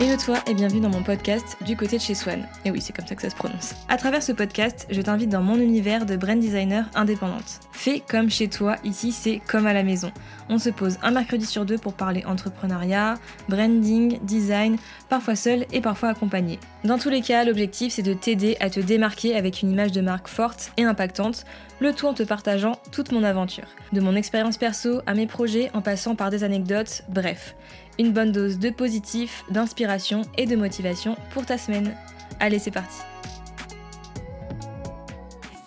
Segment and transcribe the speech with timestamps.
[0.00, 2.46] Hello toi et bienvenue dans mon podcast Du côté de chez Swan.
[2.64, 3.74] Et oui, c'est comme ça que ça se prononce.
[3.88, 7.58] À travers ce podcast, je t'invite dans mon univers de brand designer indépendante.
[7.72, 10.12] Fais comme chez toi, ici c'est comme à la maison.
[10.48, 13.14] On se pose un mercredi sur deux pour parler entrepreneuriat,
[13.48, 14.76] branding, design,
[15.08, 16.60] parfois seul et parfois accompagné.
[16.84, 20.00] Dans tous les cas, l'objectif c'est de t'aider à te démarquer avec une image de
[20.00, 21.44] marque forte et impactante,
[21.80, 23.66] le tout en te partageant toute mon aventure.
[23.92, 27.56] De mon expérience perso à mes projets en passant par des anecdotes, bref
[27.98, 31.94] une bonne dose de positif, d'inspiration et de motivation pour ta semaine.
[32.40, 32.98] Allez, c'est parti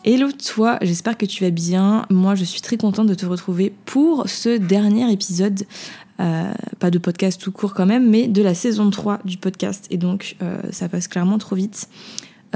[0.04, 2.08] Hello toi, j'espère que tu vas bien.
[2.10, 5.64] Moi, je suis très contente de te retrouver pour ce dernier épisode.
[6.20, 9.86] Euh, pas de podcast tout court quand même, mais de la saison 3 du podcast.
[9.92, 11.88] Et donc, euh, ça passe clairement trop vite.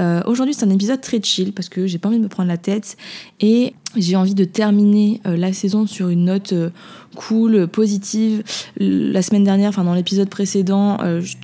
[0.00, 2.48] Euh, aujourd'hui, c'est un épisode très chill parce que j'ai pas envie de me prendre
[2.48, 2.96] la tête
[3.40, 6.70] et j'ai envie de terminer euh, la saison sur une note euh,
[7.14, 8.42] cool, positive.
[8.78, 11.36] La semaine dernière, enfin dans l'épisode précédent, je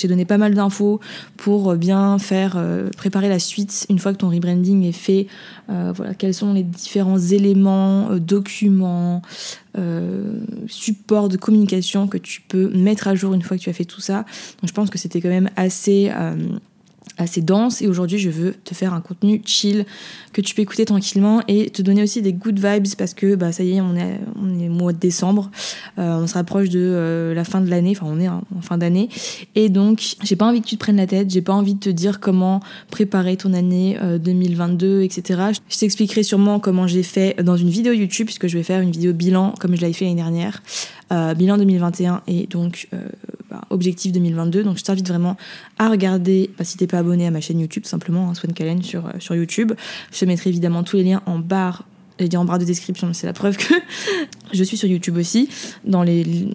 [0.00, 1.00] t'ai donné pas mal d'infos
[1.36, 2.56] pour bien faire
[2.96, 5.26] préparer la suite une fois que ton rebranding est fait.
[5.66, 9.22] voilà, quels sont les différents éléments, documents,
[10.68, 13.84] supports de communication que tu peux mettre à jour une fois que tu as fait
[13.84, 14.18] tout ça.
[14.18, 16.12] Donc je pense que c'était quand même assez
[17.18, 17.82] assez dense.
[17.82, 19.84] Et aujourd'hui je veux te faire un contenu chill
[20.32, 23.52] que tu peux écouter tranquillement et te donner aussi des good vibes parce que bah
[23.52, 25.50] ça y est on est on est mois de décembre.
[25.98, 27.94] Euh, on se rapproche de euh, la fin de l'année.
[27.96, 29.08] Enfin on est en, fin d'année.
[29.54, 31.30] Et donc j'ai pas envie que tu te prennes la tête.
[31.30, 32.60] J'ai pas envie de te dire comment
[32.90, 37.92] préparer ton année 2022 euh, etc je t'expliquerai sûrement comment j'ai fait dans une vidéo
[37.92, 40.62] YouTube puisque je vais faire une vidéo bilan comme je l'avais fait l'année dernière.
[41.10, 42.88] Bilan 2021 et donc
[43.50, 44.62] bah, objectif 2022.
[44.62, 45.36] Donc je t'invite vraiment
[45.78, 49.06] à regarder, bah, si t'es pas à ma chaîne YouTube, simplement, hein, Swan Calen sur,
[49.06, 49.72] euh, sur YouTube.
[50.12, 51.84] Je te mettrai évidemment tous les liens en barre,
[52.18, 53.74] j'ai dit en barre de description, c'est la preuve que
[54.52, 55.48] je suis sur YouTube aussi,
[55.84, 56.48] dans les,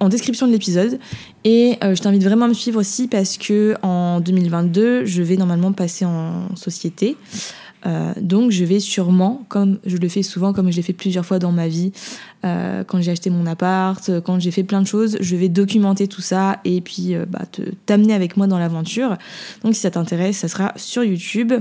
[0.00, 0.98] en description de l'épisode.
[1.44, 5.36] Et euh, je t'invite vraiment à me suivre aussi parce que en 2022, je vais
[5.36, 7.16] normalement passer en société.
[7.86, 11.26] Euh, donc je vais sûrement, comme je le fais souvent, comme je l'ai fait plusieurs
[11.26, 11.92] fois dans ma vie,
[12.44, 16.08] euh, quand j'ai acheté mon appart, quand j'ai fait plein de choses, je vais documenter
[16.08, 17.42] tout ça et puis euh, bah,
[17.86, 19.16] t'amener avec moi dans l'aventure.
[19.62, 21.52] Donc si ça t'intéresse, ça sera sur YouTube.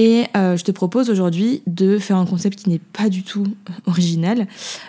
[0.00, 3.46] Et je te propose aujourd'hui de faire un concept qui n'est pas du tout
[3.86, 4.46] original.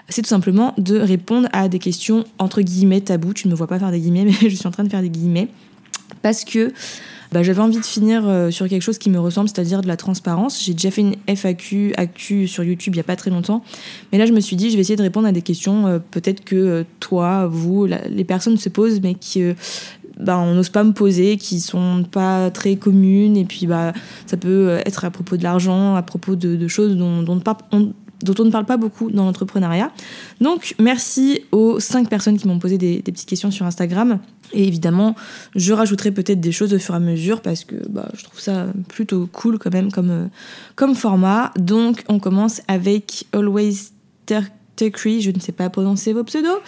[0.07, 3.33] C'est tout simplement de répondre à des questions entre guillemets tabous.
[3.33, 5.01] Tu ne me vois pas faire des guillemets, mais je suis en train de faire
[5.01, 5.47] des guillemets.
[6.21, 6.73] Parce que
[7.31, 9.97] bah, j'avais envie de finir euh, sur quelque chose qui me ressemble, c'est-à-dire de la
[9.97, 10.63] transparence.
[10.63, 13.63] J'ai déjà fait une FAQ actu sur YouTube il n'y a pas très longtemps,
[14.11, 15.99] mais là je me suis dit je vais essayer de répondre à des questions euh,
[15.99, 19.43] peut-être que euh, toi, vous, les personnes se posent, mais qui
[20.19, 23.93] bah, on n'ose pas me poser, qui sont pas très communes, et puis bah
[24.25, 27.41] ça peut être à propos de l'argent, à propos de, choses dont, dont,
[27.71, 27.93] on,
[28.23, 29.91] dont on ne parle pas beaucoup dans l'entrepreneuriat.
[30.41, 34.19] Donc merci aux cinq personnes qui m'ont posé des, petites questions sur Instagram.
[34.53, 35.15] Et évidemment,
[35.55, 38.39] je rajouterai peut-être des choses au fur et à mesure parce que bah, je trouve
[38.39, 40.25] ça plutôt cool quand même comme, euh,
[40.75, 41.51] comme format.
[41.57, 43.91] Donc on commence avec Always
[44.79, 46.59] Techree, je ne sais pas prononcer vos pseudos,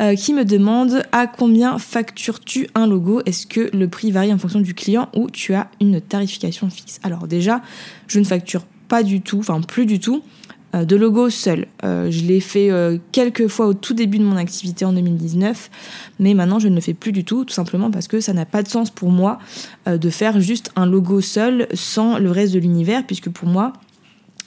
[0.00, 3.22] euh, qui me demande à combien factures-tu un logo?
[3.26, 7.00] Est-ce que le prix varie en fonction du client ou tu as une tarification fixe?
[7.02, 7.62] Alors déjà,
[8.06, 10.22] je ne facture pas du tout, enfin plus du tout,
[10.84, 11.66] de logo seul.
[11.84, 15.70] Euh, je l'ai fait euh, quelques fois au tout début de mon activité en 2019,
[16.18, 18.44] mais maintenant je ne le fais plus du tout, tout simplement parce que ça n'a
[18.44, 19.38] pas de sens pour moi
[19.86, 23.72] de faire juste un logo seul sans le reste de l'univers, puisque pour moi,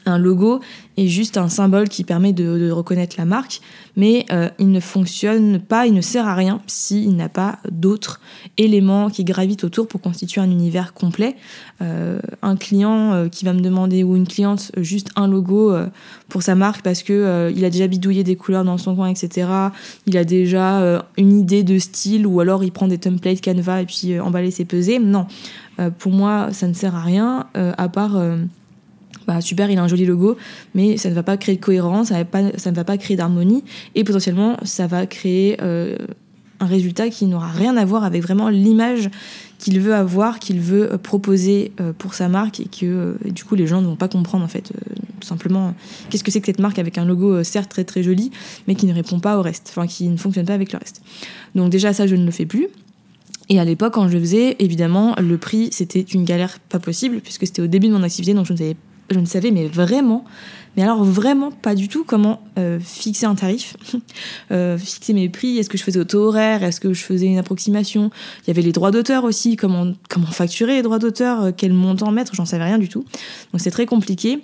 [0.05, 0.59] un logo
[0.97, 3.61] est juste un symbole qui permet de, reconnaître la marque,
[3.95, 8.19] mais euh, il ne fonctionne pas, il ne sert à rien s'il n'a pas d'autres
[8.57, 11.35] éléments qui gravitent autour pour constituer un univers complet.
[11.81, 15.73] Euh, un client euh, qui va me demander ou une cliente juste un logo
[16.27, 19.47] pour sa marque parce que il a déjà bidouillé des couleurs dans son coin, etc.
[20.05, 23.85] Il a déjà une idée de style ou alors il prend des templates Canva et
[23.85, 24.99] puis emballer ses pesées.
[24.99, 25.27] Non,
[25.97, 28.17] pour moi ça ne sert à rien à part
[29.29, 30.37] bah, super, il a un joli logo,
[30.73, 34.03] mais ça ne va pas créer de cohérence, ça, ne va pas créer d'harmonie, et
[34.03, 35.95] potentiellement, ça va créer euh,
[36.59, 39.11] un résultat qui n'aura rien à voir avec vraiment l'image
[39.59, 43.53] qu'il veut avoir, qu'il veut euh, proposer euh, pour sa marque, et que du coup,
[43.53, 44.73] les gens ne vont pas comprendre, en fait,
[45.19, 45.75] tout simplement,
[46.09, 48.31] qu'est-ce que c'est que cette marque avec un logo, certes très très joli,
[48.67, 51.03] mais qui ne répond pas au reste, enfin, qui ne fonctionne pas avec le reste.
[51.53, 52.67] Donc déjà, ça, je ne le fais plus.
[53.49, 57.19] Et à l'époque, quand je le faisais, évidemment, le prix, c'était une galère pas possible,
[57.21, 58.75] puisque c'était au début de mon activité, donc je ne savais
[59.09, 60.25] je ne savais mais vraiment,
[60.75, 63.75] mais alors vraiment pas du tout comment euh, fixer un tarif,
[64.51, 67.37] euh, fixer mes prix, est-ce que je faisais auto horaire, est-ce que je faisais une
[67.37, 68.11] approximation?
[68.43, 71.73] Il y avait les droits d'auteur aussi, comment, comment facturer les droits d'auteur, euh, quel
[71.73, 73.03] montant mettre, j'en savais rien du tout.
[73.51, 74.39] Donc c'est très compliqué.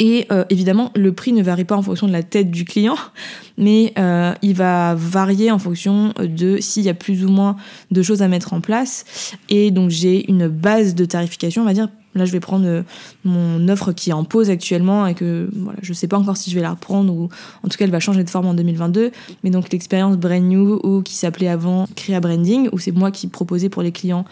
[0.00, 2.96] Et évidemment, le prix ne varie pas en fonction de la tête du client,
[3.58, 3.94] mais
[4.42, 7.54] il va varier en fonction de s'il y a plus ou moins
[7.92, 9.36] de choses à mettre en place.
[9.50, 11.90] Et donc j'ai une base de tarification, on va dire.
[12.14, 12.82] Là, je vais prendre euh,
[13.24, 15.50] mon offre qui est en pause actuellement et que
[15.82, 17.28] je sais pas encore si je vais la reprendre ou
[17.62, 19.10] en tout cas elle va changer de forme en 2022.
[19.42, 23.26] Mais donc l'expérience Brand New ou qui s'appelait avant Crea Branding, où c'est moi qui
[23.26, 24.24] proposais pour les clients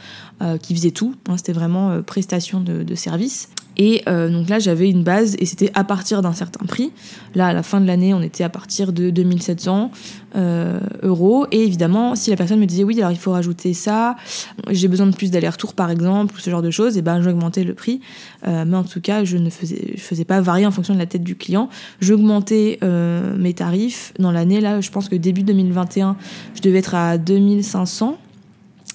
[0.61, 1.14] qui faisaient tout.
[1.37, 3.49] C'était vraiment prestation de, de service.
[3.76, 6.92] Et euh, donc là, j'avais une base et c'était à partir d'un certain prix.
[7.34, 9.90] Là, à la fin de l'année, on était à partir de 2700
[10.34, 11.46] euh, euros.
[11.50, 14.16] Et évidemment, si la personne me disait oui, alors il faut rajouter ça,
[14.70, 17.64] j'ai besoin de plus d'aller-retour par exemple, ou ce genre de choses, et ben j'augmentais
[17.64, 18.00] le prix.
[18.46, 21.06] Euh, mais en tout cas, je ne faisais, faisais pas varier en fonction de la
[21.06, 21.68] tête du client.
[22.00, 24.12] J'augmentais mes tarifs.
[24.18, 26.16] Dans l'année, là, je pense que début 2021,
[26.54, 28.18] je devais être à 2500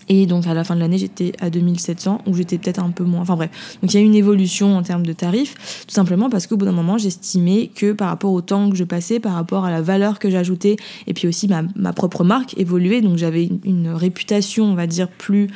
[0.10, 3.04] et donc à la fin de l'année, j'étais à 2700 ou j'étais peut-être un peu
[3.04, 3.22] moins.
[3.22, 3.78] Enfin bref.
[3.82, 6.66] Donc il y a une évolution en termes de tarifs, tout simplement parce qu'au bout
[6.66, 9.82] d'un moment, j'estimais que par rapport au temps que je passais, par rapport à la
[9.82, 10.78] valeur que j'ajoutais,
[11.08, 13.02] et puis aussi ma, propre marque évoluait.
[13.02, 15.48] Donc j'avais une, réputation, on va dire, plus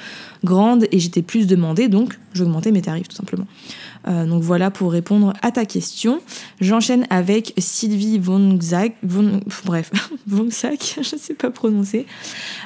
[0.44, 1.88] grande et j'étais plus demandée.
[1.88, 3.48] Donc j'augmentais mes tarifs tout simplement.
[4.08, 6.22] Euh, donc voilà pour répondre à ta question.
[6.60, 8.58] J'enchaîne avec Sylvie von
[9.66, 9.92] bref,
[10.28, 12.06] von Zag, je ne sais pas prononcer.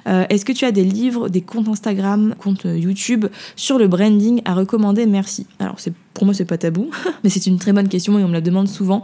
[0.08, 3.26] Euh, Est-ce que tu as des livres, des comptes Instagram, comptes YouTube
[3.56, 5.06] sur le branding à recommander?
[5.06, 5.48] Merci.
[5.60, 6.90] Alors c'est pour moi, c'est pas tabou,
[7.24, 9.04] mais c'est une très bonne question et on me la demande souvent.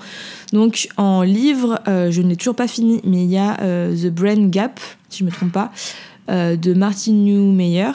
[0.54, 3.96] Donc, en livre, euh, je ne l'ai toujours pas fini, mais il y a euh,
[3.96, 4.80] The Brand Gap,
[5.10, 5.72] si je me trompe pas,
[6.30, 7.92] euh, de Martin Newmeyer,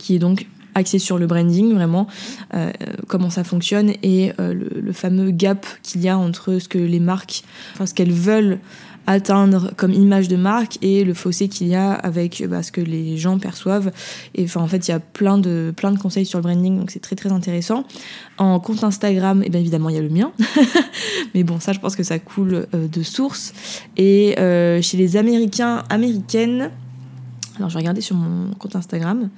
[0.00, 2.06] qui est donc axé sur le branding, vraiment,
[2.54, 2.70] euh,
[3.06, 7.00] comment ça fonctionne et euh, le, fameux gap qu'il y a entre ce que les
[7.00, 7.42] marques,
[7.74, 8.58] enfin ce qu'elles veulent
[9.06, 12.80] atteindre comme image de marque et le fossé qu'il y a avec bah, ce que
[12.80, 13.90] les gens perçoivent.
[14.34, 16.78] Et enfin, en fait, il y a plein de, plein de conseils sur le branding,
[16.78, 17.84] donc c'est très très intéressant.
[18.38, 20.32] En compte Instagram, et eh bien évidemment, il y a le mien.
[21.34, 23.52] Mais bon, ça, je pense que ça coule euh, de source.
[23.96, 24.34] Et
[24.82, 26.70] chez les Américains, Américaines,
[27.56, 29.28] alors je vais regarder sur mon compte Instagram,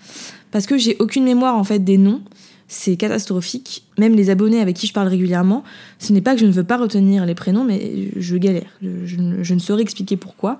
[0.52, 2.22] parce que j'ai aucune mémoire en fait des noms
[2.72, 3.84] c'est catastrophique.
[3.98, 5.62] Même les abonnés avec qui je parle régulièrement,
[5.98, 8.70] ce n'est pas que je ne veux pas retenir les prénoms, mais je galère.
[8.80, 10.58] Je, ne saurais expliquer pourquoi.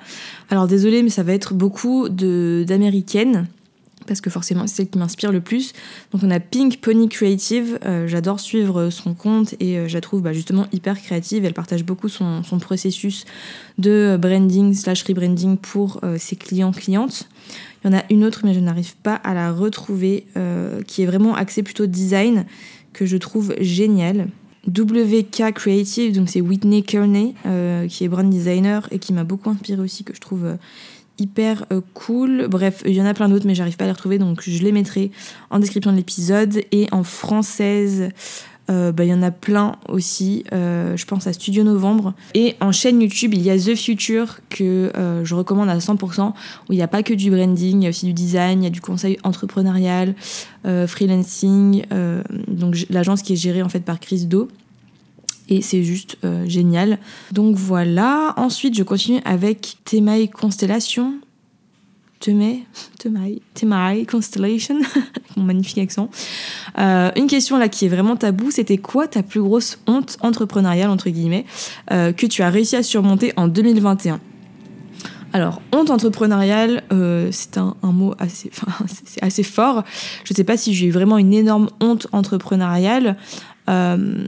[0.50, 3.47] Alors désolé, mais ça va être beaucoup d'américaines
[4.06, 5.73] parce que forcément c'est celle qui m'inspire le plus.
[6.12, 10.00] Donc on a Pink Pony Creative, euh, j'adore suivre son compte et euh, je la
[10.00, 13.25] trouve bah, justement hyper créative, elle partage beaucoup son, son processus
[13.79, 17.29] de branding slash rebranding pour euh, ses clients-clientes.
[17.84, 21.02] Il y en a une autre mais je n'arrive pas à la retrouver euh, qui
[21.02, 22.44] est vraiment axée plutôt design
[22.93, 24.29] que je trouve géniale.
[24.69, 29.50] WK Creative, donc c'est Whitney Kearney euh, qui est brand designer et qui m'a beaucoup
[29.50, 30.56] inspiré aussi, que je trouve euh,
[31.19, 32.46] hyper cool.
[32.49, 34.62] Bref, il y en a plein d'autres, mais j'arrive pas à les retrouver, donc je
[34.62, 35.11] les mettrai
[35.50, 36.61] en description de l'épisode.
[36.70, 38.11] Et en française,
[38.73, 40.45] euh, bah, il y en a plein aussi.
[40.53, 42.15] Euh, je pense à Studio Novembre.
[42.35, 46.31] Et en chaîne YouTube, il y a The Future que euh, je recommande à 100%,
[46.31, 48.65] où il n'y a pas que du branding, il y a aussi du design, il
[48.65, 50.15] y a du conseil entrepreneurial,
[50.65, 51.85] freelancing.
[52.47, 54.49] donc l'agence qui est gérée en fait par Chris Do
[55.49, 56.17] et c'est juste
[56.47, 56.99] génial.
[57.33, 58.33] Donc voilà.
[58.37, 61.15] Ensuite, je continue avec Temai Constellation.
[62.23, 62.63] Temai,
[63.55, 64.79] Temai, Constellation,
[65.37, 66.09] mon magnifique accent.
[66.79, 70.89] Euh, une question là qui est vraiment tabou, c'était quoi ta plus grosse honte entrepreneuriale
[70.89, 71.45] entre guillemets
[71.91, 74.20] euh, que tu as réussi à surmonter en 2021
[75.35, 79.82] alors, honte entrepreneuriale, euh, c'est un, un, mot assez, enfin, c'est assez fort.
[80.25, 83.17] Je ne sais pas si j'ai eu vraiment une énorme honte entrepreneuriale.
[83.70, 84.27] Euh,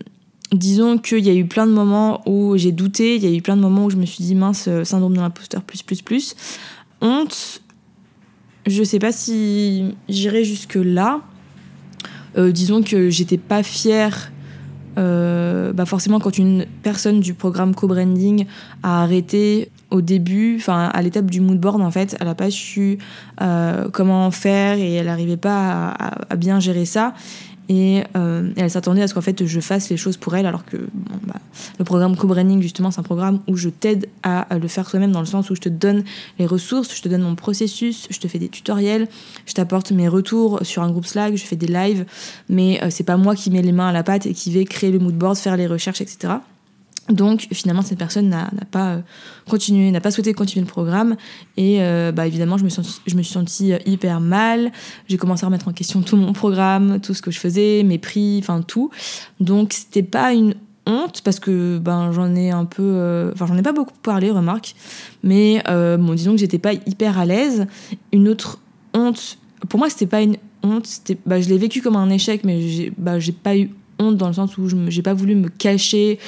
[0.50, 3.42] disons qu'il y a eu plein de moments où j'ai douté, il y a eu
[3.42, 6.37] plein de moments où je me suis dit mince, syndrome de l'imposteur plus plus plus.
[7.02, 7.61] Honte,
[8.66, 11.21] je sais pas si j'irai jusque là.
[12.37, 14.33] Euh, disons que j'étais pas fière.
[14.97, 18.47] Euh, bah forcément, quand une personne du programme co-branding
[18.83, 22.50] a arrêté au début, enfin à l'étape du mood board en fait, elle a pas
[22.50, 22.99] su
[23.40, 25.94] euh, comment faire et elle n'arrivait pas
[26.28, 27.14] à, bien gérer ça.
[27.68, 30.64] Et, euh, elle s'attendait à ce qu'en fait je fasse les choses pour elle alors
[30.64, 31.40] que bon, bah,
[31.78, 35.12] le programme co-branding justement c'est un programme où je t'aide à, à, le faire soi-même
[35.12, 36.04] dans le sens où je te donne
[36.38, 39.09] les ressources, je te donne mon processus, je te fais des tutoriels,
[39.47, 42.04] je t'apporte mes retours sur un groupe Slack, je fais des lives,
[42.49, 44.64] mais euh, c'est pas moi qui mets les mains à la pâte et qui vais
[44.64, 46.35] créer le mood board, faire les recherches, etc.
[47.11, 49.02] Donc finalement cette personne n'a pas
[49.49, 51.16] continué, n'a pas souhaité continuer le programme
[51.58, 54.73] et euh, bah, évidemment je me, suis, je me suis sentie hyper mal.
[55.08, 57.99] J'ai commencé à remettre en question tout mon programme, tout ce que je faisais, mes
[57.99, 58.90] prix, enfin tout.
[59.38, 60.54] Donc c'était pas une
[60.87, 64.30] honte parce que ben j'en ai un peu, euh, enfin j'en ai pas beaucoup parlé,
[64.30, 64.75] remarque,
[65.23, 67.66] mais euh, bon disons que j'étais pas hyper à l'aise.
[68.12, 68.61] Une autre
[68.94, 70.88] honte, pour moi c'était pas une honte,
[71.26, 74.32] bah, je l'ai vécu comme un échec, mais j'ai bah, pas eu honte dans le
[74.32, 76.18] sens où je j'ai pas voulu me cacher,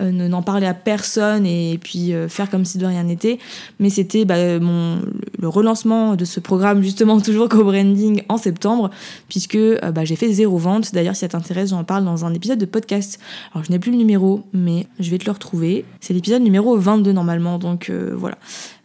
[0.00, 3.38] euh, n'en parler à personne et puis euh, faire comme si de rien n'était.
[3.78, 5.00] Mais c'était bah, mon,
[5.38, 8.90] le relancement de ce programme, justement, toujours co-branding en septembre,
[9.28, 10.92] puisque euh, bah, j'ai fait zéro vente.
[10.94, 13.20] D'ailleurs, si ça t'intéresse, j'en parle dans un épisode de podcast.
[13.52, 15.84] Alors, je n'ai plus le numéro, mais je vais te le retrouver.
[16.00, 18.38] C'est l'épisode numéro 22 normalement, donc voilà.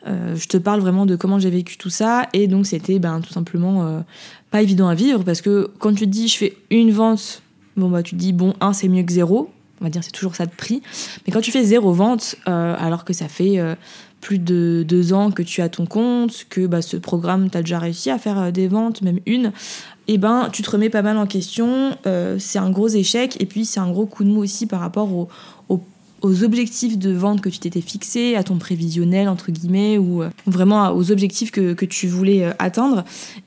[0.05, 3.33] je te parle vraiment de comment j'ai vécu tout ça, et donc c'était ben, tout
[3.33, 4.03] simplement
[4.51, 7.41] pas évident à vivre parce que quand tu te dis je fais une vente
[7.77, 9.49] bon bah tu te dis bon un c'est mieux que zéro.
[9.81, 10.81] On va dire c'est toujours ça de prix.
[11.25, 13.75] Mais quand tu fais zéro vente euh, alors que ça fait euh,
[14.21, 17.79] plus de deux ans que tu as ton compte que bah, ce programme t'as déjà
[17.79, 19.51] réussi à faire euh, des ventes même une
[20.07, 21.97] et eh ben tu te remets pas mal en question.
[22.37, 23.41] C'est un gros échec.
[23.41, 25.81] Et puis c'est un gros coup de mou aussi par rapport au,
[26.25, 30.29] aux objectifs de vente que tu t'étais fixé, à ton prévisionnel, entre guillemets, ou euh,
[30.47, 33.05] vraiment aux objectifs que, que tu voulais euh, atteindre.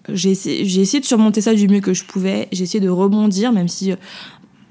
[0.08, 2.46] J'ai essayé, de surmonter ça du mieux que je pouvais.
[2.52, 3.96] J'ai essayé de rebondir, même si, euh,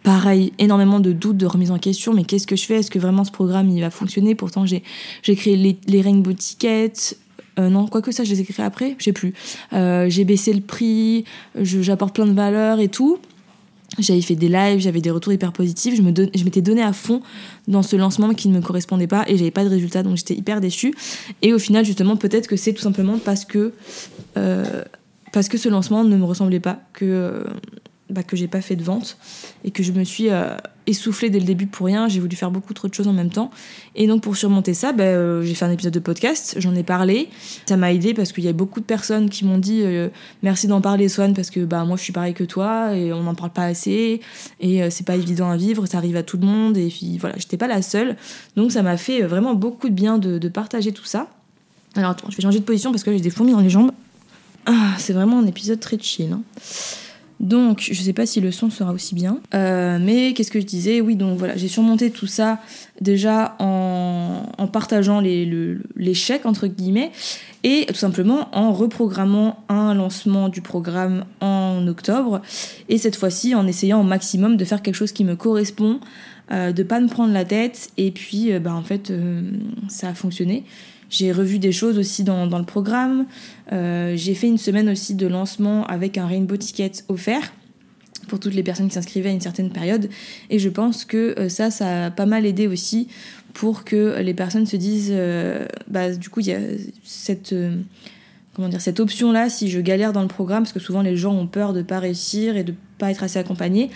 [0.03, 2.13] pareil, énormément de doutes, de remise en question.
[2.13, 2.75] Mais qu'est-ce que je fais?
[2.75, 4.35] Est-ce que vraiment ce programme il va fonctionner?
[4.35, 7.17] Pourtant, j'ai créé les, les rainbow tickets.
[7.59, 9.33] Euh, non, quoique ça, je les ai créés après, je sais plus.
[9.73, 11.25] j'ai baissé le prix,
[11.61, 13.19] j'apporte plein de valeurs et tout.
[13.99, 15.95] J'avais fait des lives, j'avais des retours hyper positifs.
[15.95, 17.21] Je, m'étais donné à fond
[17.67, 20.35] dans ce lancement qui ne me correspondait pas et j'avais pas de résultat, donc j'étais
[20.35, 20.93] hyper déçue.
[21.41, 23.73] Et au final, justement, peut-être que c'est tout simplement parce que,
[24.37, 24.83] euh,
[25.33, 27.43] parce que ce lancement ne me ressemblait pas, que, euh,
[28.09, 29.17] bah, que j'ai pas fait de vente
[29.65, 32.07] et que je me suis euh, essoufflée dès le début pour rien.
[32.07, 33.51] J'ai voulu faire beaucoup trop de choses en même temps.
[33.95, 36.83] Et donc pour surmonter ça, bah, euh, j'ai fait un épisode de podcast, j'en ai
[36.83, 37.27] parlé.
[37.65, 40.07] Ça m'a aidé parce qu'il y a beaucoup de personnes qui m'ont dit euh,
[40.41, 43.23] merci d'en parler Swan parce que bah, moi je suis pareil que toi et on
[43.23, 44.21] n'en parle pas assez
[44.61, 47.35] et c'est pas évident à vivre, ça arrive à tout le monde et puis voilà,
[47.37, 48.15] j'étais pas la seule.
[48.55, 51.27] Donc ça m'a fait vraiment beaucoup de bien de, de, partager tout ça.
[51.95, 53.91] Alors attends, je vais changer de position parce que j'ai des fourmis dans les jambes.
[54.65, 56.31] Ah, c'est vraiment un épisode très chill.
[56.31, 56.41] Hein.
[57.39, 59.39] Donc, je sais pas si le son sera aussi bien.
[59.53, 61.01] Euh, mais qu'est-ce que je disais?
[61.01, 62.59] Oui, donc voilà, j'ai surmonté tout ça
[62.99, 67.11] déjà en, partageant l'échec, entre guillemets,
[67.63, 72.41] et tout simplement en reprogrammant un lancement du programme en octobre,
[72.89, 75.99] et cette fois-ci en essayant au maximum de faire quelque chose qui me correspond,
[76.51, 79.13] euh, de pas me prendre la tête, et puis, euh, bah, en fait,
[79.89, 80.63] ça a fonctionné.
[81.09, 83.25] J'ai revu des choses aussi dans, le programme.
[83.71, 87.53] Euh, j'ai fait une semaine aussi de lancement avec un Rainbow Ticket offert
[88.27, 90.09] pour toutes les personnes qui s'inscrivaient à une certaine période.
[90.49, 93.07] Et je pense que euh, ça, ça a pas mal aidé aussi
[93.53, 96.59] pour que les personnes se disent, euh, bah, du coup, il y a
[97.03, 97.55] cette,
[98.53, 101.33] comment dire, cette option-là, si je galère dans le programme, parce que souvent les gens
[101.33, 103.89] ont peur de pas réussir et de pas être assez accompagnés,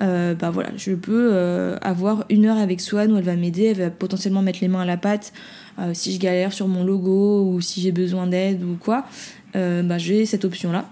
[0.00, 3.90] bah voilà, je peux avoir une heure avec Swan où elle va m'aider, elle va
[3.90, 5.32] potentiellement mettre les mains à la pâte
[5.78, 9.04] euh, si je galère sur mon logo ou si j'ai besoin d'aide ou quoi,
[9.56, 10.88] euh, bah, j'ai cette option-là.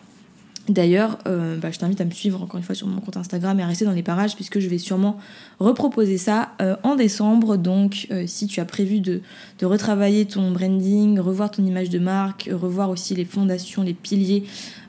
[0.68, 3.58] D'ailleurs, euh, bah, je t'invite à me suivre encore une fois sur mon compte Instagram
[3.58, 5.18] et à rester dans les parages puisque je vais sûrement
[5.58, 6.52] reproposer ça
[6.84, 7.56] en décembre.
[7.56, 9.20] Donc, si tu as prévu de,
[9.58, 14.44] de, retravailler ton branding, revoir ton image de marque, revoir aussi les fondations, les piliers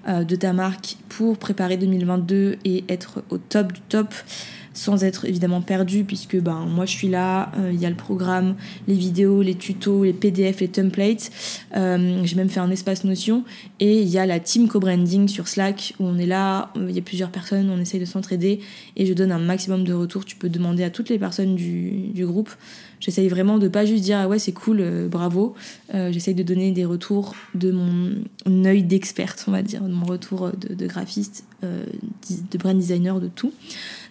[0.07, 4.13] de ta marque pour préparer 2022 et être au top du top,
[4.73, 7.95] sans être évidemment perdu puisque ben, moi je suis là, euh, il y a le
[7.95, 8.55] programme,
[8.87, 11.31] les vidéos, les tutos, les PDF, les templates.
[11.75, 13.43] Euh, j'ai même fait un espace Notion
[13.79, 16.95] et il y a la team co-branding sur Slack où on est là, euh, il
[16.95, 18.59] y a plusieurs personnes, on essaye de s'entraider
[18.95, 20.25] et je donne un maximum de retours.
[20.25, 22.49] Tu peux demander à toutes les personnes du, du groupe.
[22.99, 25.55] J'essaye vraiment de pas juste dire ah ouais c'est cool, bravo.
[25.91, 30.51] J'essaye de donner des retours de mon œil d'experte, on va dire, de mon retour
[30.51, 33.53] de, de graphiste, de brand designer, de tout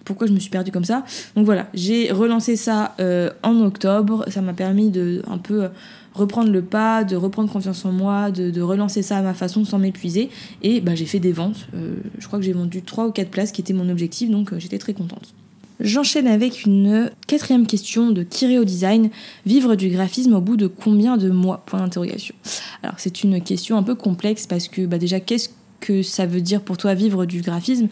[0.04, 1.04] pourquoi je me suis perdue comme ça.
[1.36, 4.24] Donc voilà, j'ai relancé ça euh, en octobre.
[4.28, 5.68] Ça m'a permis de un peu euh,
[6.14, 9.78] reprendre le pas, de reprendre confiance en moi, de, relancer ça à ma façon sans
[9.78, 10.30] m'épuiser.
[10.62, 11.68] Et bah, j'ai fait des ventes.
[11.74, 14.56] Euh, je crois que j'ai vendu 3 ou 4 places qui étaient mon objectif, donc
[14.58, 15.34] j'étais très contente.
[15.80, 19.08] J'enchaîne avec une quatrième question de Kireo Design.
[19.46, 21.62] Vivre du graphisme au bout de combien de mois?
[21.64, 22.34] Point d'interrogation.
[22.82, 25.48] Alors c'est une question un peu complexe parce que bah, déjà qu'est-ce
[25.80, 27.88] que ça veut dire pour toi vivre du graphisme?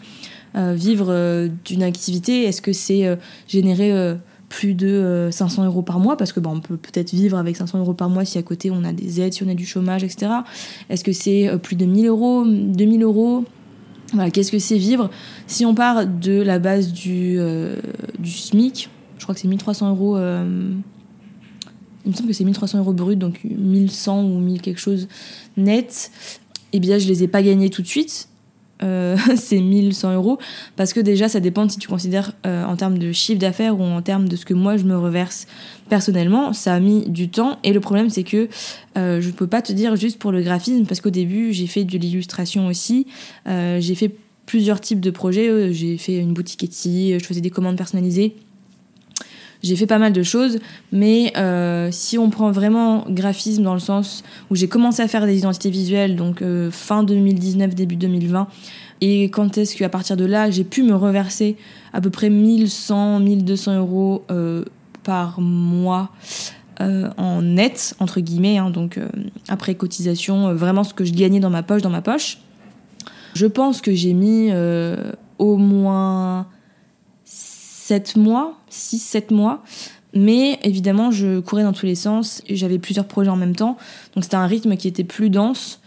[0.55, 3.15] Vivre euh, d'une activité Est-ce que c'est euh,
[3.47, 3.93] générer
[4.49, 6.17] plus de 500 euros par mois?
[6.17, 8.71] Parce que bah, on peut peut-être vivre avec 500 euros par mois si à côté
[8.71, 10.31] on a des aides, si on a du chômage, etc.
[10.89, 13.45] Est-ce que c'est plus de 1000 euros, 2000 euros?
[14.33, 15.11] Qu'est-ce que c'est vivre?
[15.45, 17.37] Si on part de la base du,
[18.17, 18.89] du SMIC,
[19.19, 20.17] je crois que c'est 1300 euros.
[20.17, 25.07] il me semble que c'est 1300 euros brut, donc 1100 ou 1000 quelque chose
[25.57, 26.09] net.
[26.73, 28.29] Eh bien, je les ai pas gagnés tout de suite
[28.81, 30.37] euh, ces 1100 euros.
[30.75, 33.83] Parce que déjà ça dépend si tu considères euh, en termes de chiffre d'affaires ou
[33.83, 35.47] en termes de ce que moi je me reverse
[35.89, 36.53] personnellement.
[36.53, 37.59] Ça a mis du temps.
[37.63, 38.47] Et le problème c'est que
[38.97, 40.85] euh, je ne peux pas te dire juste pour le graphisme.
[40.85, 43.07] Parce qu'au début j'ai fait de l'illustration aussi.
[43.45, 45.73] J'ai fait plusieurs types de projets.
[45.73, 48.35] J'ai fait une boutique Etsy, je faisais des commandes personnalisées.
[49.61, 50.59] J'ai fait pas mal de choses,
[50.93, 55.25] mais euh, si on prend vraiment graphisme dans le sens où j'ai commencé à faire
[55.25, 58.47] des identités visuelles, donc euh, fin 2019, début 2020,
[59.01, 61.57] et quand est-ce qu'à partir de là, j'ai pu me reverser
[61.91, 64.63] à peu près 1100, 1200 euros euh,
[65.03, 66.09] par mois
[67.17, 68.97] en net, entre guillemets, hein, donc
[69.49, 72.37] après cotisation, vraiment ce que je gagnais dans ma poche, dans ma poche.
[73.33, 74.49] Je pense que j'ai mis
[75.39, 76.47] au moins
[77.89, 79.63] 7 mois, 6-7 mois.
[80.13, 83.77] Mais évidemment, je courais dans tous les sens j'avais plusieurs projets en même temps.
[84.13, 85.81] Donc c'était un rythme qui était plus dense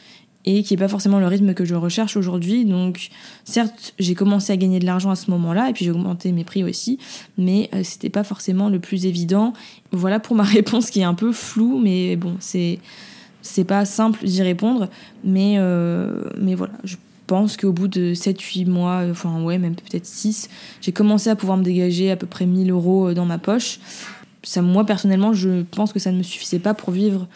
[0.44, 2.64] et qui n'est pas forcément le rythme que je recherche aujourd'hui.
[2.64, 3.10] Donc
[3.44, 6.42] certes, j'ai commencé à gagner de l'argent à ce moment-là et puis j'ai augmenté mes
[6.42, 6.98] prix aussi,
[7.38, 9.52] mais euh, c'était pas forcément le plus évident.
[9.92, 12.80] Voilà pour ma réponse qui est un peu floue, mais bon, c'est
[13.42, 14.88] c'est pas simple d'y répondre,
[15.22, 20.06] mais euh, mais voilà, je pense qu'au bout de 7-8 mois, enfin ouais, même peut-être
[20.06, 20.48] 6,
[20.80, 23.80] j'ai commencé à pouvoir me dégager à peu près 1000 euros euh, dans ma poche.
[24.42, 27.28] Ça, moi, personnellement, je pense que ça ne me suffisait pas pour vivre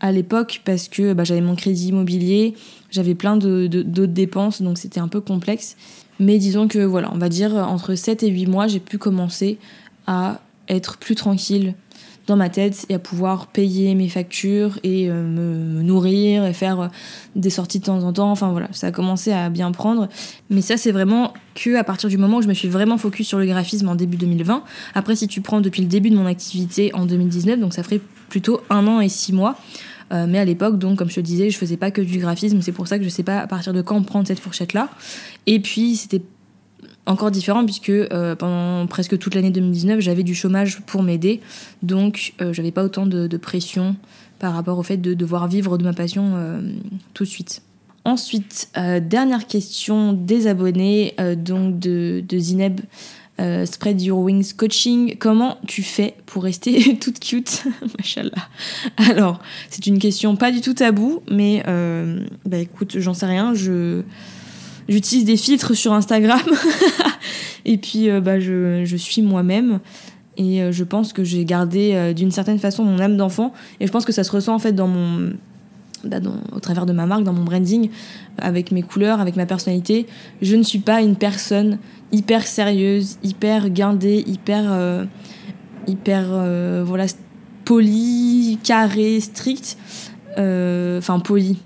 [0.00, 2.54] à l'époque parce que bah, j'avais mon crédit immobilier,
[2.90, 5.76] j'avais plein d'autres de, dépenses, donc c'était un peu complexe.
[6.20, 9.58] Mais disons que voilà, on va dire entre 7 et 8 mois, j'ai pu commencer
[10.06, 11.74] à être plus tranquille
[12.28, 16.80] dans ma tête et à pouvoir payer mes factures et euh, me, nourrir et faire
[16.80, 16.88] euh,
[17.34, 18.30] des sorties de temps en temps.
[18.30, 20.08] Enfin voilà, ça a commencé à bien prendre.
[20.50, 23.26] Mais ça, c'est vraiment que à partir du moment où je me suis vraiment focus
[23.26, 24.62] sur le graphisme en début 2020.
[24.94, 28.00] Après, si tu prends depuis le début de mon activité en 2019, donc ça ferait
[28.28, 29.56] plutôt un an et six mois.
[30.12, 32.60] Euh, mais à l'époque, donc, comme je te disais, je faisais pas que du graphisme.
[32.62, 34.88] C'est pour ça que je sais pas à partir de quand prendre cette fourchette-là.
[35.46, 36.22] Et puis, c'était
[37.08, 41.40] encore différent puisque euh, pendant presque toute l'année 2019, j'avais du chômage pour m'aider.
[41.82, 43.96] Donc, euh, j'avais pas autant de, pression
[44.38, 46.60] par rapport au fait de devoir vivre de ma passion euh,
[47.14, 47.62] tout de suite.
[48.04, 52.80] Ensuite, dernière question des abonnés, donc de, de Zineb.
[53.66, 57.64] Spread Your Wings Coaching, comment tu fais pour rester toute cute?
[57.98, 58.48] Machallah.
[58.96, 61.62] Alors, c'est une question pas du tout tabou, mais
[62.46, 63.52] bah écoute, j'en sais rien.
[63.52, 64.02] Je,
[64.88, 66.40] J'utilise des filtres sur Instagram.
[67.66, 69.80] et puis, euh, bah, je, suis moi-même.
[70.38, 73.52] Et euh, je pense que j'ai gardé euh, d'une certaine façon mon âme d'enfant.
[73.80, 75.32] Et je pense que ça se ressent en fait dans mon,
[76.04, 76.18] bah,
[76.52, 77.90] au travers de ma marque, dans mon branding,
[78.38, 80.06] avec mes couleurs, avec ma personnalité.
[80.40, 81.78] Je ne suis pas une personne
[82.10, 85.06] hyper sérieuse, hyper guindée, hyper,
[85.86, 86.28] hyper
[86.84, 87.04] voilà,
[87.66, 89.76] polie, carrée, stricte.
[90.38, 91.58] Enfin, polie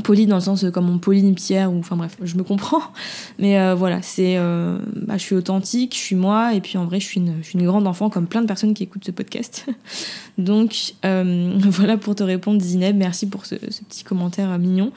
[0.00, 2.42] poli dans le sens euh, comme on polie une pierre ou enfin bref je me
[2.42, 2.82] comprends.
[3.38, 6.84] Mais euh, voilà c'est euh, bah, je suis authentique je suis moi et puis en
[6.84, 9.04] vrai je suis une, je suis une grande enfant comme plein de personnes qui écoutent
[9.04, 9.66] ce podcast.
[10.38, 12.96] Donc voilà pour te répondre Zineb.
[12.96, 14.92] Merci pour ce, petit commentaire mignon.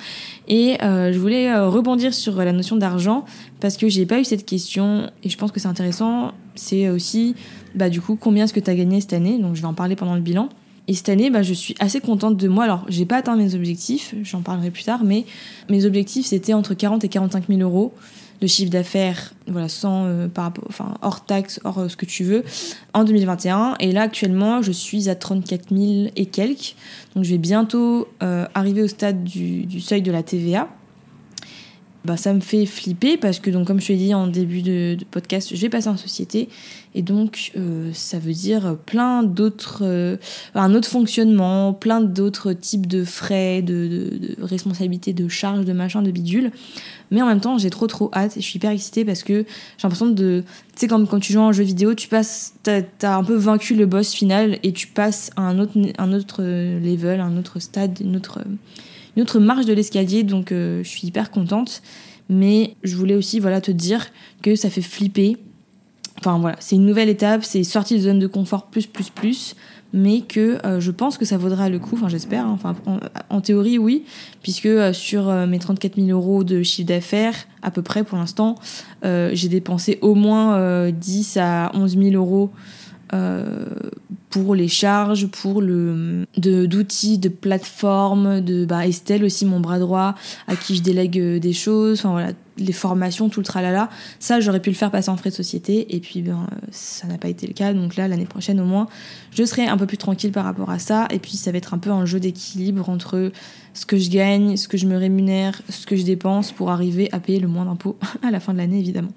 [0.48, 3.26] Et je voulais rebondir sur la notion d'argent
[3.60, 6.32] parce que j'ai pas eu cette question et je pense que c'est intéressant.
[6.56, 7.36] C'est aussi
[7.76, 9.40] bah du coup combien est-ce que tu as gagné cette année?
[9.40, 10.50] Donc je vais en parler pendant le bilan
[10.88, 12.66] et cette année, bah, je suis assez contente de moi.
[12.66, 15.26] Alors, j'ai pas atteint mes objectifs, j'en parlerai plus tard, mais
[15.70, 17.94] mes objectifs, c'était entre 40 et 45 000 euros
[18.42, 22.06] de chiffre d'affaires, voilà, sans, euh, par rapport, enfin, hors taxe, hors euh, ce que
[22.06, 22.44] tu veux,
[22.94, 23.76] en 2021.
[23.80, 26.76] Et là, actuellement, je suis à 34 000 et quelques.
[27.16, 30.68] Donc, je vais bientôt euh, arriver au stade du seuil de la TVA
[32.06, 34.62] bah, ça me fait flipper parce que, donc, comme je te l'ai dit en début
[34.62, 36.50] de, podcast, je vais passer en société.
[36.96, 39.84] Et donc, euh, ça veut dire plein d'autres.
[39.84, 40.18] Euh,
[40.54, 46.12] un autre fonctionnement, plein d'autres types de frais, de, responsabilités, de charges, de machin, de
[46.12, 46.52] bidule.
[47.10, 49.46] Mais en même temps, j'ai trop trop hâte et je suis hyper excitée parce que
[49.78, 50.44] j'ai l'impression de.
[50.74, 52.54] Tu sais, quand, quand tu joues un jeu vidéo, tu passes.
[52.64, 56.12] T'as as un peu vaincu le boss final et tu passes à un autre, un
[56.12, 58.42] autre level, un autre stade, une autre
[59.16, 61.82] une autre marche de l'escalier, donc euh, je suis hyper contente.
[62.30, 64.08] Mais je voulais aussi voilà, te dire
[64.42, 65.38] que ça fait flipper.
[66.20, 69.56] Enfin voilà, c'est une nouvelle étape, c'est sortie de zone de confort plus, plus, plus,
[69.92, 72.58] mais que euh, je pense que ça vaudra le coup, enfin j'espère, hein.
[73.30, 74.06] en, théorie oui,
[74.42, 78.56] puisque euh, sur mes 34 000 euros de chiffre d'affaires, à peu près pour l'instant,
[79.04, 82.52] j'ai dépensé au moins 10 à 11 000 euros
[84.34, 90.16] pour les charges, pour le d'outils, de, plateformes, de bah, Estelle aussi mon bras droit
[90.48, 93.92] à qui je délègue euh, des choses, enfin voilà, les formations, tout le tralala.
[94.18, 97.20] Ça, j'aurais pu le faire passer en frais de société et puis ben ça n'a
[97.20, 97.74] pas été le cas.
[97.74, 98.88] Donc là, l'année prochaine au moins,
[99.36, 101.76] je serai un peu plus tranquille par rapport à ça et puis ça va être
[101.76, 103.32] un peu un jeu d'équilibre entre
[103.76, 107.08] ce que je gagne, ce que je me rémunère, ce que je dépense pour arriver
[107.12, 109.12] à payer le moins d'impôts à la fin de l'année évidemment.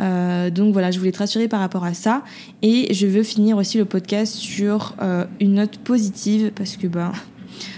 [0.00, 2.22] Euh, donc voilà, je voulais te rassurer par rapport à ça.
[2.62, 7.12] Et je veux finir aussi le podcast sur euh, une note positive parce que ben,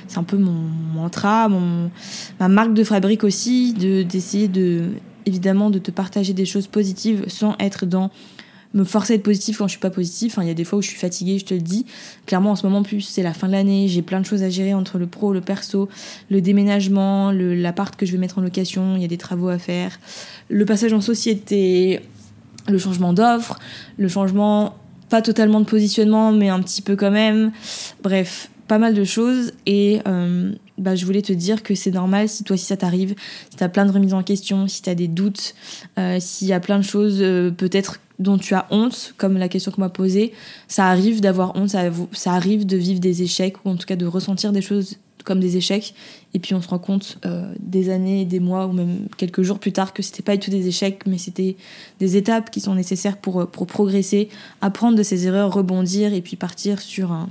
[0.08, 1.90] c'est un peu mon mantra, mon,
[2.40, 4.90] ma marque de fabrique aussi, d'essayer de
[5.26, 8.10] évidemment de te partager des choses positives sans être dans
[8.74, 10.32] me forcer à être positif quand je suis pas positif.
[10.32, 11.84] Enfin, il y a des fois où je suis fatiguée, je te le dis.
[12.26, 14.48] Clairement, en ce moment, plus c'est la fin de l'année, j'ai plein de choses à
[14.48, 15.88] gérer entre le pro, le perso,
[16.30, 19.58] le déménagement, l'appart que je vais mettre en location, il y a des travaux à
[19.58, 19.98] faire,
[20.48, 22.00] le passage en société,
[22.68, 23.58] le changement d'offre,
[23.98, 24.76] le changement
[25.12, 27.52] pas totalement de positionnement, mais un petit peu quand même.
[28.02, 32.30] Bref, pas mal de choses et euh, bah, je voulais te dire que c'est normal
[32.30, 33.14] si toi si ça t'arrive,
[33.50, 35.54] si t'as plein de remises en question, si t'as des doutes,
[35.98, 39.50] euh, s'il y a plein de choses euh, peut-être dont tu as honte, comme la
[39.50, 40.32] question qu'on m'a posée,
[40.66, 43.96] ça arrive d'avoir honte, ça, ça, arrive de vivre des échecs ou en tout cas
[43.96, 45.94] de ressentir des choses comme des échecs
[46.34, 47.18] et puis on se rend compte
[47.60, 50.50] des années, des mois ou même quelques jours plus tard que c'était pas du tout
[50.50, 51.56] des échecs mais c'était
[52.00, 54.28] des étapes qui sont nécessaires pour, pour progresser,
[54.60, 57.28] apprendre de ses erreurs, rebondir et puis partir sur un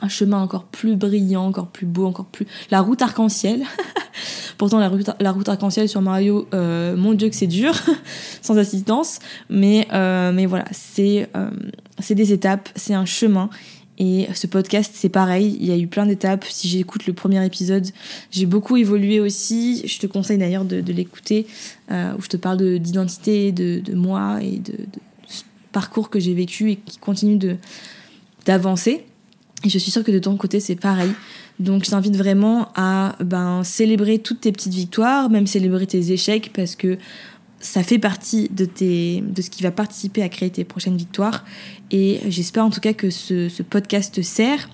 [0.00, 2.46] un chemin encore plus brillant, encore plus beau, encore plus...
[2.70, 3.64] La route arc-en-ciel.
[4.58, 7.74] Pourtant, la route, la route arc-en-ciel sur Mario, euh, mon dieu que c'est dur,
[8.42, 9.18] sans assistance.
[9.50, 11.50] Mais, euh, mais voilà, c'est euh,
[12.10, 13.50] des étapes, c'est un chemin.
[13.98, 16.44] Et ce podcast, c'est pareil, il y a eu plein d'étapes.
[16.48, 17.86] Si j'écoute le premier épisode,
[18.30, 19.82] j'ai beaucoup évolué aussi.
[19.86, 21.46] Je te conseille d'ailleurs de, l'écouter,
[21.90, 26.70] où je te parle d'identité, de, moi et de, de ce parcours que j'ai vécu
[26.70, 27.38] et qui continue
[28.46, 29.04] d'avancer.
[29.64, 31.10] Et je suis sûre que de ton côté, c'est pareil.
[31.58, 36.52] Donc je t'invite vraiment à ben, célébrer toutes tes petites victoires, même célébrer tes échecs,
[36.54, 36.98] parce que
[37.60, 41.44] ça fait partie de, tes, de ce qui va participer à créer tes prochaines victoires.
[41.90, 44.68] Et j'espère en tout cas que ce, podcast te sert.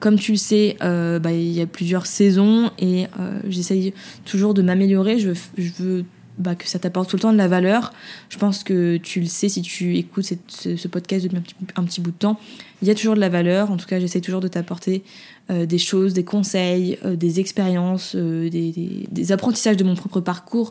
[0.00, 3.94] Comme tu le sais, euh, bah, il y a plusieurs saisons et euh, j'essaye
[4.24, 5.18] toujours de m'améliorer.
[5.18, 5.30] Je,
[5.78, 6.04] veux
[6.36, 7.92] bah, que ça t'apporte tout le temps de la valeur.
[8.28, 12.10] Je pense que tu le sais si tu écoutes ce, podcast depuis un petit, bout
[12.10, 12.40] de temps.
[12.84, 13.70] Il y a toujours de la valeur.
[13.70, 15.04] En tout cas, j'essaie toujours de t'apporter
[15.50, 20.70] euh, des choses, des conseils, euh, des expériences, euh, des, apprentissages de mon propre parcours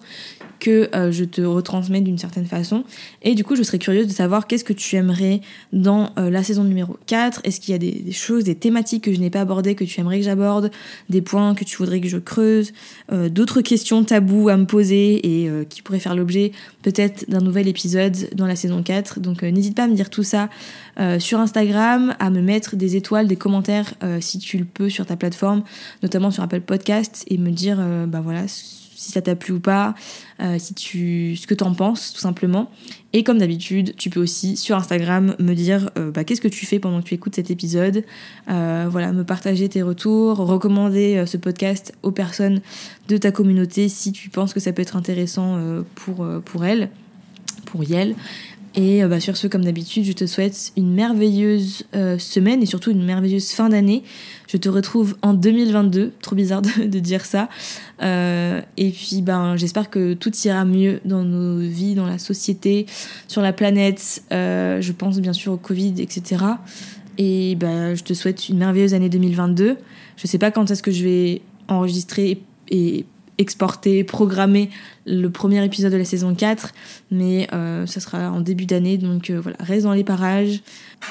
[0.59, 2.85] que je te retransmets d'une certaine façon.
[3.21, 5.41] Et du coup, je serais curieuse de savoir qu'est-ce que tu aimerais
[5.73, 7.41] dans la saison numéro 4.
[7.43, 9.83] Est-ce qu'il y a des, des, choses, des thématiques que je n'ai pas abordées, que
[9.83, 10.71] tu aimerais que j'aborde,
[11.09, 12.71] des points que tu voudrais que je creuse,
[13.11, 18.15] d'autres questions taboues à me poser et qui pourraient faire l'objet peut-être d'un nouvel épisode
[18.33, 19.19] dans la saison 4.
[19.19, 20.49] Donc n'hésite pas à me dire tout ça
[21.19, 25.15] sur Instagram, à me mettre des étoiles, des commentaires si tu le peux sur ta
[25.15, 25.63] plateforme,
[26.01, 29.59] notamment sur Apple Podcast, et me dire, euh, bah voilà, si ça t'a plu ou
[29.59, 29.95] pas,
[30.41, 32.71] euh, si tu, ce que tu en penses tout simplement.
[33.11, 36.65] Et comme d'habitude, tu peux aussi sur Instagram me dire euh, bah, qu'est-ce que tu
[36.65, 38.03] fais pendant que tu écoutes cet épisode.
[38.47, 42.61] voilà, me partager tes retours, recommander ce podcast aux personnes
[43.09, 45.57] de ta communauté si tu penses que ça peut être intéressant
[45.95, 46.89] pour, pour elles,
[47.65, 48.15] pour Yel.
[48.75, 52.65] Et euh, bah, sur ce, comme d'habitude, je te souhaite une merveilleuse euh, semaine et
[52.65, 54.03] surtout une merveilleuse fin d'année.
[54.47, 57.49] Je te retrouve en 2022, trop bizarre de, dire ça.
[58.01, 62.87] Euh, et puis, ben, j'espère que tout ira mieux dans nos vies, dans la société,
[63.27, 64.23] sur la planète.
[64.31, 66.43] je pense bien sûr au Covid, etc.
[67.17, 69.77] Et ben, je te souhaite une merveilleuse année 2022.
[70.17, 73.05] Je sais pas quand est-ce que je vais enregistrer et
[73.37, 74.69] exporter, programmer
[75.05, 76.71] le premier épisode de la saison 4,
[77.11, 80.61] mais euh, ça sera en début d'année, donc euh, voilà, reste dans les parages,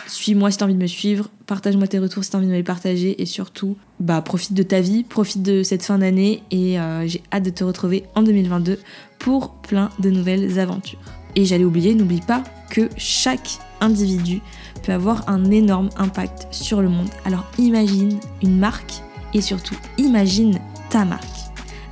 [0.07, 2.57] suis-moi si t'as envie de me suivre, partage-moi tes retours si t'as envie de me
[2.57, 6.79] les partager, et surtout, bah profite de ta vie, profite de cette fin d'année, et
[6.79, 8.79] euh, j'ai hâte de te retrouver en 2022
[9.19, 11.01] pour plein de nouvelles aventures.
[11.35, 14.41] Et j'allais oublier, n'oublie pas que chaque individu
[14.83, 17.09] peut avoir un énorme impact sur le monde.
[17.25, 18.95] Alors imagine une marque,
[19.35, 20.59] et surtout imagine
[20.91, 21.42] ta marque.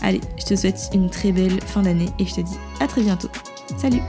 [0.03, 3.03] Allez, je te souhaite une très belle fin d'année et je te dis à très
[3.03, 3.29] bientôt.
[3.77, 4.01] Salut